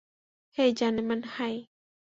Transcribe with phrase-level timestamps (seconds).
[0.57, 1.55] হেই, জানেমান, হাই!